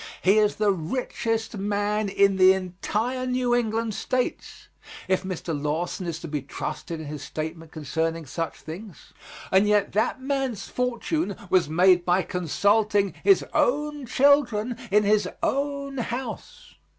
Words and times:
He 0.23 0.39
is 0.39 0.55
the 0.55 0.71
richest 0.71 1.57
man 1.57 2.09
in 2.09 2.37
the 2.37 2.53
entire 2.53 3.27
New 3.27 3.53
England 3.53 3.93
States, 3.93 4.67
if 5.07 5.21
Mr. 5.21 5.53
Lawson 5.55 6.07
is 6.07 6.17
to 6.21 6.27
be 6.27 6.41
trusted 6.41 6.99
in 6.99 7.05
his 7.05 7.21
statement 7.21 7.71
concerning 7.71 8.25
such 8.25 8.55
things, 8.57 9.13
and 9.51 9.67
yet 9.67 9.91
that 9.91 10.19
man's 10.19 10.67
fortune 10.67 11.35
was 11.51 11.69
made 11.69 12.03
by 12.03 12.23
consulting 12.23 13.13
his 13.23 13.45
own 13.53 14.07
children 14.07 14.75
in 14.89 15.03
his 15.03 15.29
own 15.43 15.99
house. 15.99 16.73